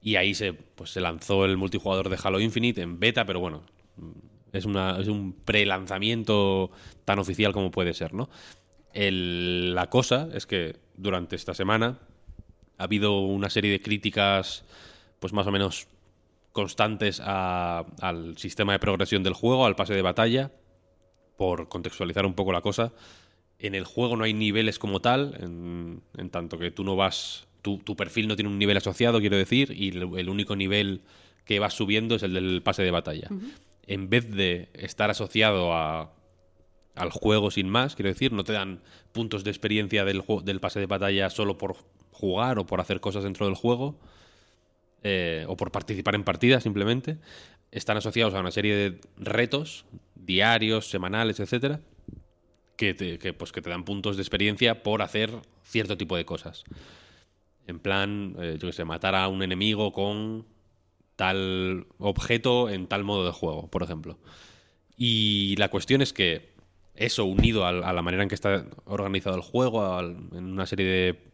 y 0.00 0.16
ahí 0.16 0.34
se, 0.34 0.52
pues, 0.52 0.90
se 0.90 1.00
lanzó 1.00 1.44
el 1.44 1.56
multijugador 1.56 2.08
de 2.08 2.18
Halo 2.22 2.40
Infinite 2.40 2.82
en 2.82 2.98
beta, 2.98 3.24
pero 3.24 3.38
bueno, 3.38 3.62
es, 4.52 4.64
una, 4.64 4.98
es 4.98 5.06
un 5.06 5.32
pre-lanzamiento 5.32 6.72
tan 7.04 7.20
oficial 7.20 7.52
como 7.52 7.70
puede 7.70 7.94
ser, 7.94 8.14
¿no? 8.14 8.28
la 8.94 9.88
cosa 9.88 10.28
es 10.34 10.44
que 10.44 10.76
durante 10.96 11.34
esta 11.34 11.54
semana 11.54 11.98
ha 12.82 12.84
habido 12.84 13.20
una 13.20 13.48
serie 13.48 13.70
de 13.70 13.80
críticas, 13.80 14.64
pues 15.20 15.32
más 15.32 15.46
o 15.46 15.52
menos 15.52 15.86
constantes 16.50 17.20
al 17.20 18.36
sistema 18.36 18.72
de 18.72 18.80
progresión 18.80 19.22
del 19.22 19.34
juego, 19.34 19.64
al 19.64 19.76
pase 19.76 19.94
de 19.94 20.02
batalla, 20.02 20.50
por 21.36 21.68
contextualizar 21.68 22.26
un 22.26 22.34
poco 22.34 22.52
la 22.52 22.60
cosa. 22.60 22.92
En 23.60 23.76
el 23.76 23.84
juego 23.84 24.16
no 24.16 24.24
hay 24.24 24.34
niveles 24.34 24.80
como 24.80 25.00
tal, 25.00 25.38
en, 26.18 26.30
tanto 26.30 26.58
que 26.58 26.72
tú 26.72 26.82
no 26.82 26.96
vas, 26.96 27.46
tu, 27.62 27.78
perfil 27.96 28.26
no 28.26 28.34
tiene 28.34 28.50
un 28.50 28.58
nivel 28.58 28.76
asociado, 28.76 29.20
quiero 29.20 29.36
decir, 29.36 29.70
y 29.70 29.90
el, 29.90 30.28
único 30.28 30.56
nivel 30.56 31.02
que 31.44 31.60
vas 31.60 31.74
subiendo 31.74 32.16
es 32.16 32.24
el 32.24 32.34
del 32.34 32.62
pase 32.64 32.82
de 32.82 32.90
batalla. 32.90 33.28
En 33.86 34.10
vez 34.10 34.28
de 34.28 34.70
estar 34.74 35.08
asociado 35.08 35.72
a, 35.72 36.12
al 36.96 37.10
juego 37.10 37.52
sin 37.52 37.68
más, 37.68 37.94
quiero 37.94 38.08
decir, 38.08 38.32
no 38.32 38.42
te 38.42 38.54
dan 38.54 38.80
puntos 39.12 39.44
de 39.44 39.50
experiencia 39.50 40.04
del, 40.04 40.24
del 40.42 40.58
pase 40.58 40.80
de 40.80 40.86
batalla 40.86 41.30
solo 41.30 41.56
por 41.56 41.76
jugar 42.12 42.58
o 42.58 42.66
por 42.66 42.80
hacer 42.80 43.00
cosas 43.00 43.24
dentro 43.24 43.46
del 43.46 43.54
juego, 43.54 43.96
eh, 45.02 45.44
o 45.48 45.56
por 45.56 45.72
participar 45.72 46.14
en 46.14 46.24
partidas 46.24 46.62
simplemente, 46.62 47.18
están 47.72 47.96
asociados 47.96 48.34
a 48.34 48.40
una 48.40 48.50
serie 48.50 48.76
de 48.76 49.00
retos 49.16 49.84
diarios, 50.14 50.88
semanales, 50.88 51.40
etcétera, 51.40 51.80
que 52.76 52.94
te, 52.94 53.32
pues, 53.32 53.52
que 53.52 53.62
te 53.62 53.70
dan 53.70 53.84
puntos 53.84 54.16
de 54.16 54.22
experiencia 54.22 54.82
por 54.82 55.02
hacer 55.02 55.30
cierto 55.64 55.96
tipo 55.96 56.16
de 56.16 56.24
cosas. 56.24 56.64
En 57.66 57.78
plan, 57.78 58.36
eh, 58.38 58.58
yo 58.60 58.68
qué 58.68 58.72
sé, 58.72 58.84
matar 58.84 59.14
a 59.14 59.28
un 59.28 59.42
enemigo 59.42 59.92
con 59.92 60.44
tal 61.16 61.86
objeto 61.98 62.70
en 62.70 62.86
tal 62.86 63.04
modo 63.04 63.24
de 63.24 63.32
juego, 63.32 63.68
por 63.68 63.82
ejemplo. 63.82 64.18
Y 64.96 65.56
la 65.56 65.68
cuestión 65.68 66.02
es 66.02 66.12
que 66.12 66.52
eso 66.94 67.24
unido 67.24 67.66
a, 67.66 67.72
la 67.72 68.02
manera 68.02 68.22
en 68.22 68.28
que 68.28 68.34
está 68.34 68.66
organizado 68.84 69.36
el 69.36 69.42
juego, 69.42 69.98
en 70.00 70.44
una 70.44 70.66
serie 70.66 70.86
de 70.86 71.32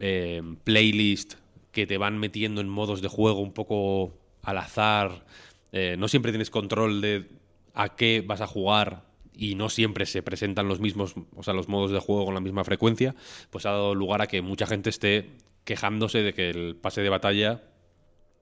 eh, 0.00 0.42
playlist 0.64 1.34
que 1.72 1.86
te 1.86 1.98
van 1.98 2.18
metiendo 2.18 2.60
en 2.60 2.68
modos 2.68 3.02
de 3.02 3.08
juego 3.08 3.40
un 3.40 3.52
poco 3.52 4.18
al 4.42 4.58
azar. 4.58 5.24
Eh, 5.72 5.96
no 5.98 6.08
siempre 6.08 6.32
tienes 6.32 6.50
control 6.50 7.00
de 7.00 7.28
a 7.74 7.96
qué 7.96 8.22
vas 8.24 8.40
a 8.40 8.46
jugar 8.46 9.04
y 9.36 9.56
no 9.56 9.68
siempre 9.68 10.06
se 10.06 10.22
presentan 10.22 10.68
los 10.68 10.80
mismos, 10.80 11.14
o 11.34 11.42
sea, 11.42 11.54
los 11.54 11.68
modos 11.68 11.90
de 11.90 11.98
juego 11.98 12.24
con 12.24 12.34
la 12.34 12.40
misma 12.40 12.64
frecuencia, 12.64 13.14
pues 13.50 13.66
ha 13.66 13.70
dado 13.70 13.94
lugar 13.94 14.22
a 14.22 14.28
que 14.28 14.42
mucha 14.42 14.66
gente 14.66 14.90
esté 14.90 15.30
quejándose 15.64 16.22
de 16.22 16.34
que 16.34 16.50
el 16.50 16.76
pase 16.76 17.00
de 17.00 17.08
batalla 17.08 17.62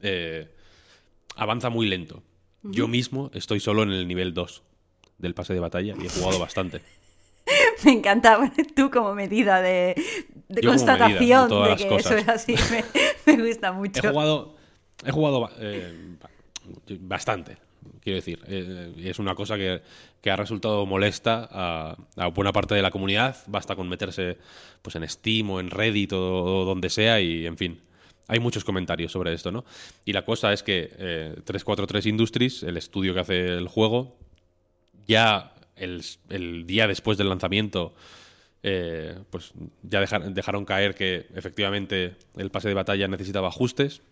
eh, 0.00 0.54
avanza 1.37 1.71
muy 1.71 1.87
lento. 1.88 2.23
Yo 2.62 2.87
mismo 2.87 3.30
estoy 3.35 3.59
solo 3.59 3.82
en 3.82 3.90
el 3.90 4.06
nivel 4.06 4.35
2 4.35 4.62
del 5.18 5.35
pase 5.35 5.54
de 5.54 5.61
batalla 5.61 5.94
y 6.00 6.06
he 6.06 6.11
jugado 6.11 6.38
bastante. 6.38 6.82
me 7.85 7.92
encanta 7.92 8.38
tú 8.76 8.90
como 8.90 9.14
medida 9.14 9.62
de, 9.62 9.94
constatación 10.61 11.49
de, 11.49 11.76
que 11.76 11.94
eso 11.97 12.16
es 12.16 12.28
así. 12.28 12.54
Me, 13.26 13.37
gusta 13.37 13.73
mucho. 13.73 14.00
He 14.04 14.09
jugado, 14.09 14.56
he 15.04 15.11
jugado 15.11 15.50
eh, 15.59 16.16
bastante, 17.00 17.56
quiero 18.02 18.16
decir. 18.16 18.40
Eh, 18.47 18.92
es 18.99 19.18
una 19.18 19.35
cosa 19.35 19.56
que, 19.56 19.80
ha 20.30 20.37
resultado 20.37 20.87
molesta 20.87 21.49
a, 21.50 22.26
buena 22.28 22.52
parte 22.52 22.75
de 22.75 22.82
la 22.82 22.90
comunidad. 22.90 23.37
Basta 23.47 23.75
con 23.76 23.88
meterse 23.88 24.38
pues, 24.82 24.97
en 24.97 25.09
Steam 25.09 25.50
o 25.50 25.61
en 25.61 25.71
Reddit 25.71 26.12
o, 26.12 26.64
donde 26.64 26.90
sea 26.90 27.21
y, 27.21 27.47
en 27.47 27.56
fin. 27.56 27.80
Hay 28.28 28.38
muchos 28.38 28.64
comentarios 28.64 29.12
sobre 29.12 29.35
esto, 29.35 29.50
¿no? 29.50 29.64
Y 30.04 30.12
la 30.12 30.25
cosa 30.25 30.52
es 30.52 30.62
que 30.62 30.88
343 31.44 32.06
eh, 32.06 32.09
Industries, 32.09 32.62
el 32.62 32.76
estudio 32.76 33.12
que 33.14 33.21
hace 33.21 33.47
el 33.47 33.68
juego, 33.68 34.16
ya 35.06 35.52
el, 35.76 36.66
día 36.66 36.87
después 36.87 37.18
del 37.18 37.28
lanzamiento, 37.28 37.94
eh, 38.62 39.19
pues 39.31 39.52
ya 39.83 40.00
dejaron 40.00 40.64
caer 40.64 40.95
que 40.95 41.26
efectivamente 41.35 42.16
el 42.37 42.50
pase 42.50 42.69
de 42.69 42.75
batalla 42.75 43.09
necesitaba 43.09 43.49
ajustes 43.49 44.02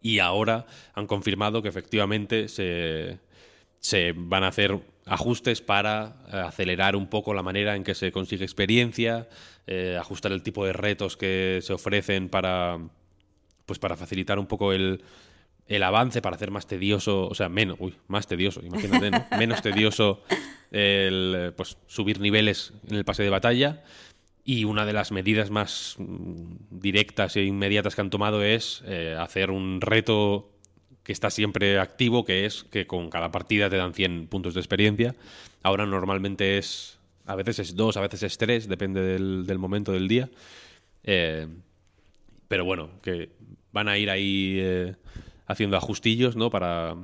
y 0.00 0.20
ahora 0.20 0.66
han 0.94 1.06
confirmado 1.06 1.62
que 1.62 1.68
efectivamente 1.68 2.48
se, 2.48 3.18
van 4.14 4.44
a 4.44 4.48
hacer 4.48 4.78
ajustes 5.06 5.60
para 5.60 6.16
eh, 6.32 6.36
acelerar 6.36 6.94
un 6.94 7.08
poco 7.08 7.34
la 7.34 7.42
manera 7.42 7.74
en 7.74 7.82
que 7.82 7.94
se 7.94 8.12
consigue 8.12 8.44
experiencia, 8.44 9.28
eh, 9.66 9.96
ajustar 9.98 10.30
el 10.32 10.42
tipo 10.42 10.64
de 10.64 10.72
retos 10.72 11.16
que 11.16 11.58
se 11.62 11.72
ofrecen 11.72 12.28
para, 12.28 12.78
pues 13.66 13.78
para 13.78 13.96
facilitar 13.96 14.38
un 14.38 14.46
poco 14.46 14.72
el, 14.72 15.02
el 15.66 15.82
avance 15.82 16.20
para 16.20 16.36
hacer 16.36 16.50
más 16.50 16.66
tedioso, 16.66 17.26
o 17.26 17.34
sea, 17.34 17.48
menos, 17.48 17.76
uy, 17.80 17.94
más 18.06 18.26
tedioso, 18.26 18.60
imagínate, 18.64 19.10
¿no? 19.10 19.26
menos 19.38 19.62
tedioso 19.62 20.22
el 20.70 21.52
pues, 21.56 21.78
subir 21.86 22.20
niveles 22.20 22.72
en 22.88 22.96
el 22.96 23.04
pase 23.04 23.22
de 23.22 23.30
batalla. 23.30 23.82
Y 24.46 24.64
una 24.64 24.84
de 24.84 24.92
las 24.92 25.10
medidas 25.10 25.50
más 25.50 25.94
mm, 25.98 26.56
directas 26.70 27.36
e 27.36 27.44
inmediatas 27.44 27.94
que 27.94 28.02
han 28.02 28.10
tomado 28.10 28.42
es 28.42 28.82
eh, 28.86 29.16
hacer 29.18 29.50
un 29.50 29.80
reto 29.80 30.50
que 31.02 31.12
está 31.12 31.30
siempre 31.30 31.78
activo, 31.78 32.24
que 32.24 32.44
es 32.44 32.64
que 32.64 32.86
con 32.86 33.08
cada 33.10 33.30
partida 33.30 33.70
te 33.70 33.76
dan 33.76 33.94
100 33.94 34.26
puntos 34.26 34.54
de 34.54 34.60
experiencia. 34.60 35.14
Ahora 35.62 35.86
normalmente 35.86 36.58
es, 36.58 36.98
a 37.26 37.36
veces 37.36 37.58
es 37.58 37.76
2, 37.76 37.96
a 37.96 38.00
veces 38.00 38.22
es 38.22 38.36
3, 38.36 38.68
depende 38.68 39.00
del, 39.00 39.58
momento 39.58 39.92
del 39.92 40.08
día. 40.08 40.28
Eh, 41.04 41.46
pero 42.48 42.64
bueno, 42.64 42.90
que 43.02 43.30
van 43.72 43.88
a 43.88 43.98
ir 43.98 44.10
ahí 44.10 44.58
eh, 44.60 44.94
haciendo 45.46 45.76
ajustillos, 45.76 46.36
¿no? 46.36 46.50
Para, 46.50 46.96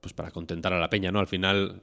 pues 0.00 0.14
para 0.14 0.30
contentar 0.30 0.72
a 0.72 0.78
la 0.78 0.90
peña, 0.90 1.10
¿no? 1.10 1.20
Al 1.20 1.26
final, 1.26 1.82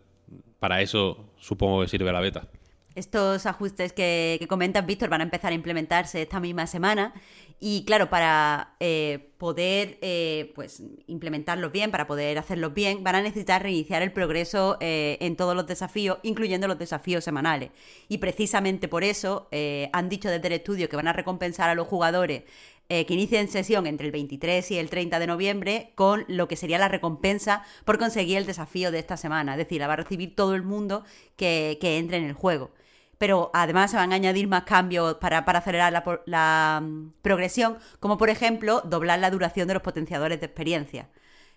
para 0.60 0.82
eso 0.82 1.34
supongo 1.38 1.82
que 1.82 1.88
sirve 1.88 2.12
la 2.12 2.22
beta. 2.22 2.48
Estos 2.96 3.48
ajustes 3.48 3.92
que, 3.92 4.46
comentas, 4.48 4.86
Víctor, 4.86 5.10
van 5.10 5.22
a 5.22 5.24
empezar 5.24 5.52
a 5.52 5.56
implementarse 5.56 6.22
esta 6.22 6.40
misma 6.40 6.68
semana 6.68 7.14
y 7.60 7.86
claro, 7.86 8.10
para 8.10 8.76
eh, 8.80 9.32
poder 9.40 9.98
eh, 10.02 10.52
pues, 10.54 10.84
implementarlos 11.08 11.72
bien, 11.72 11.90
para 11.90 12.06
poder 12.06 12.38
hacerlos 12.38 12.74
bien, 12.74 13.04
van 13.04 13.16
a 13.16 13.22
necesitar 13.22 13.64
reiniciar 13.64 14.04
el 14.04 14.12
progreso 14.12 14.78
eh, 14.80 15.18
en 15.22 15.36
todos 15.36 15.56
los 15.56 15.66
desafíos, 15.66 16.20
incluyendo 16.22 16.68
los 16.68 16.78
desafíos 16.78 17.24
semanales. 17.24 17.72
Y 18.10 18.20
precisamente 18.20 18.88
por 18.88 19.04
eso 19.04 19.48
han 19.92 20.10
dicho 20.10 20.30
desde 20.30 20.48
el 20.48 20.54
estudio 20.54 20.88
que 20.88 20.96
van 20.96 21.08
a 21.08 21.14
recompensar 21.14 21.70
a 21.70 21.76
los 21.76 21.88
jugadores 21.88 22.44
eh, 22.90 23.06
que 23.06 23.14
inicien 23.14 23.48
sesión 23.48 23.88
entre 23.88 24.08
el 24.08 24.12
23 24.12 24.72
y 24.72 24.78
el 24.78 24.90
30 24.90 25.20
de 25.20 25.28
noviembre 25.28 25.92
con 25.96 26.26
lo 26.28 26.48
que 26.48 26.56
sería 26.56 26.78
la 26.78 26.88
recompensa 26.88 27.64
por 27.86 27.98
conseguir 27.98 28.38
el 28.38 28.46
desafío 28.46 28.92
de 28.92 29.00
esta 29.00 29.18
semana. 29.18 29.54
Es 29.54 29.58
decir, 29.58 29.80
la 29.80 29.88
va 29.88 29.94
a 29.94 29.98
recibir 29.98 30.36
todo 30.36 30.56
el 30.56 30.64
mundo 30.64 31.04
que, 31.36 31.78
que 31.80 31.98
entre 31.98 32.18
en 32.18 32.26
el 32.26 32.34
juego 32.34 32.72
pero 33.24 33.52
además 33.54 33.90
se 33.92 33.96
van 33.96 34.12
a 34.12 34.16
añadir 34.16 34.50
más 34.50 34.64
cambios 34.64 35.16
para, 35.16 35.38
acelerar 35.38 35.94
la, 36.26 36.82
mm, 36.84 37.14
progresión, 37.22 37.78
como 38.02 38.18
por 38.18 38.30
ejemplo 38.30 38.82
doblar 38.82 39.20
la 39.20 39.32
duración 39.32 39.66
de 39.66 39.76
los 39.76 39.84
potenciadores 39.84 40.42
de 40.42 40.46
experiencia. 40.46 41.08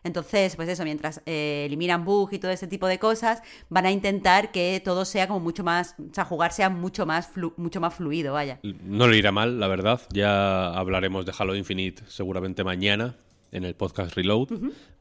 Entonces, 0.07 0.57
pues 0.57 0.69
eso, 0.69 0.85
mientras 0.85 1.21
eh, 1.27 1.65
eliminan 1.67 2.05
bugs 2.05 2.33
y 2.33 2.39
todo 2.39 2.51
ese 2.51 2.67
tipo 2.67 2.87
de 2.87 2.99
cosas, 2.99 3.43
van 3.69 3.87
a 3.87 3.91
intentar 3.91 4.53
que 4.53 4.81
todo 4.85 5.05
sea 5.05 5.29
como 5.29 5.41
mucho 5.41 5.65
más, 5.65 5.95
o 5.99 6.15
sea, 6.15 6.25
jugar 6.25 6.53
sea 6.53 6.71
mucho 6.71 7.07
más, 7.07 7.31
mucho 7.57 7.81
más 7.81 7.95
fluido, 7.95 8.33
vaya. 8.33 8.61
No 8.63 9.09
le 9.09 9.19
irá 9.19 9.33
mal, 9.33 9.61
la 9.61 9.69
verdad. 9.69 10.01
Ya 10.13 10.69
hablaremos 10.69 11.27
de 11.27 11.33
Halo 11.39 11.55
Infinite 11.55 12.03
seguramente 12.07 12.65
mañana 12.65 13.17
en 13.53 13.65
el 13.65 13.75
podcast 13.75 14.15
Reload, 14.15 14.49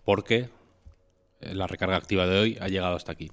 porque 0.04 0.50
la 1.40 1.68
recarga 1.68 1.98
activa 1.98 2.26
de 2.28 2.40
hoy 2.40 2.58
ha 2.60 2.68
llegado 2.68 2.96
hasta 2.96 3.12
aquí. 3.12 3.32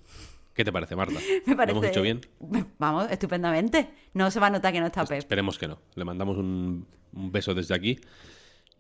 ¿Qué 0.55 0.65
te 0.65 0.73
parece, 0.73 0.97
Marta? 0.97 1.19
Me 1.47 1.57
parece. 1.57 1.75
¿Lo 1.75 1.81
hemos 1.81 1.91
hecho 1.91 2.03
bien? 2.03 2.21
Vamos, 2.79 3.11
estupendamente. 3.11 3.91
No 4.15 4.31
se 4.31 4.41
va 4.41 4.49
a 4.49 4.51
notar 4.51 4.73
que 4.73 4.81
no 4.81 4.87
está 4.87 5.05
Pep. 5.05 5.19
Esperemos 5.19 5.59
que 5.59 5.69
no. 5.69 5.79
Le 5.95 6.05
mandamos 6.05 6.37
un, 6.37 6.87
beso 7.13 7.55
desde 7.55 7.75
aquí. 7.75 7.99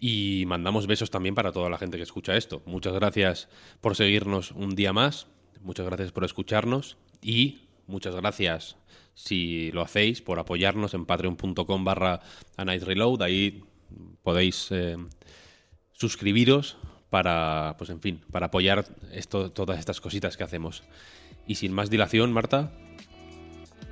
Y 0.04 0.46
mandamos 0.48 0.88
besos 0.88 1.12
también 1.12 1.36
para 1.36 1.52
toda 1.52 1.70
la 1.70 1.78
gente 1.78 1.96
que 1.96 2.02
escucha 2.02 2.36
esto. 2.36 2.60
Muchas 2.66 2.92
gracias 2.92 3.48
por 3.80 3.94
seguirnos 3.94 4.50
un 4.50 4.74
día 4.74 4.92
más. 4.92 5.28
Muchas 5.60 5.86
gracias 5.86 6.10
por 6.10 6.24
escucharnos. 6.24 6.96
Y 7.20 7.68
muchas 7.86 8.16
gracias, 8.16 8.76
si 9.14 9.70
lo 9.70 9.80
hacéis, 9.80 10.20
por 10.20 10.40
apoyarnos 10.40 10.94
en 10.94 11.06
patreon.com 11.06 11.84
barra. 11.84 12.18
Ahí 12.56 13.62
podéis 14.24 14.72
eh, 14.72 14.96
suscribiros 15.92 16.78
para, 17.08 17.76
pues 17.78 17.90
en 17.90 18.00
fin, 18.00 18.22
para 18.32 18.46
apoyar 18.46 18.84
esto, 19.12 19.52
todas 19.52 19.78
estas 19.78 20.00
cositas 20.00 20.36
que 20.36 20.42
hacemos. 20.42 20.82
Y 21.46 21.54
sin 21.54 21.72
más 21.72 21.90
dilación, 21.90 22.32
Marta, 22.32 22.72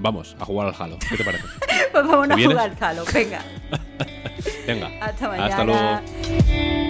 vamos 0.01 0.37
a 0.41 0.45
jugar 0.45 0.69
al 0.69 0.75
Halo. 0.77 0.99
¿Qué 1.09 1.17
te 1.17 1.25
parece? 1.25 1.45
pues 1.93 2.07
vamos 2.09 2.31
a 2.31 2.37
jugar 2.37 2.59
al 2.59 2.77
Halo, 2.81 3.05
venga. 3.13 3.43
venga. 4.67 4.91
Hasta 5.01 5.29
mañana. 5.29 5.47
Hasta 5.47 5.65
luego. 5.65 6.90